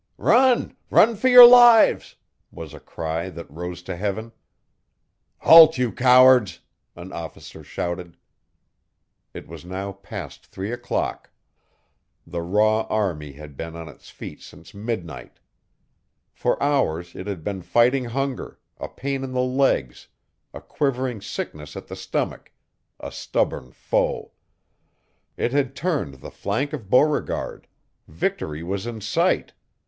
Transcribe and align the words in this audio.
'Run! 0.17 0.75
Run 0.89 1.15
for 1.15 1.27
your 1.27 1.45
lives!' 1.45 2.15
was 2.51 2.73
a 2.73 2.79
cry 2.79 3.29
that 3.29 3.47
rose 3.51 3.83
to 3.83 3.95
heaven. 3.95 4.31
'Halt, 5.41 5.77
you 5.77 5.91
cowards!' 5.91 6.59
an 6.95 7.13
officer 7.13 7.63
shouted. 7.63 8.17
It 9.35 9.47
was 9.47 9.63
now 9.63 9.91
past 9.91 10.47
three 10.47 10.71
o 10.73 10.77
clock. 10.77 11.29
The 12.25 12.41
raw 12.41 12.81
army 12.89 13.33
had 13.33 13.55
been 13.55 13.75
on 13.75 13.87
its 13.87 14.09
feet 14.09 14.41
since 14.41 14.73
midnight. 14.73 15.37
For 16.31 16.57
hours 16.63 17.13
it 17.15 17.27
had 17.27 17.43
been 17.43 17.61
fighting 17.61 18.05
hunger, 18.05 18.57
a 18.79 18.89
pain 18.89 19.23
in 19.23 19.33
the 19.33 19.39
legs, 19.41 20.07
a 20.51 20.61
quivering 20.61 21.21
sickness 21.21 21.75
at 21.77 21.85
the 21.85 21.95
stomach, 21.95 22.51
a 22.99 23.11
stubborn 23.11 23.71
foe. 23.71 24.31
It 25.37 25.51
had 25.51 25.75
turned 25.75 26.15
the 26.21 26.31
flank 26.31 26.73
of 26.73 26.89
Beauregard; 26.89 27.67
victory 28.07 28.63
was 28.63 28.87
in 28.87 28.99
sight. 28.99 29.53